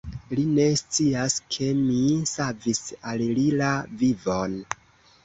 [0.37, 1.97] Li ne scias, ke mi
[2.31, 2.81] savis
[3.13, 3.69] al li la
[4.01, 4.57] vivon!